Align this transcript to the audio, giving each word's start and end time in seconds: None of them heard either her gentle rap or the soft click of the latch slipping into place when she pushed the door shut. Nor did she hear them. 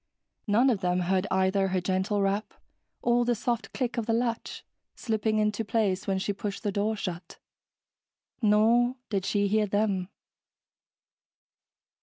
None 0.47 0.71
of 0.71 0.79
them 0.81 1.01
heard 1.01 1.27
either 1.29 1.67
her 1.67 1.79
gentle 1.79 2.23
rap 2.23 2.55
or 3.03 3.23
the 3.23 3.35
soft 3.35 3.71
click 3.71 3.99
of 3.99 4.07
the 4.07 4.13
latch 4.15 4.65
slipping 4.95 5.37
into 5.37 5.63
place 5.63 6.07
when 6.07 6.17
she 6.17 6.33
pushed 6.33 6.63
the 6.63 6.71
door 6.71 6.95
shut. 6.95 7.37
Nor 8.41 8.95
did 9.11 9.25
she 9.27 9.47
hear 9.47 9.67
them. 9.67 10.07